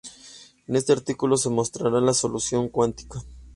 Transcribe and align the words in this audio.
En 0.65 0.75
este 0.75 0.93
artículo 0.93 1.37
se 1.37 1.51
mostrará 1.51 2.01
la 2.01 2.15
solución 2.15 2.69
cuántica. 2.69 3.21